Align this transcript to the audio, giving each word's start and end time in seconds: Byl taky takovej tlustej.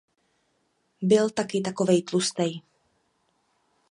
Byl 1.01 1.29
taky 1.29 1.61
takovej 1.61 2.03
tlustej. 2.03 2.61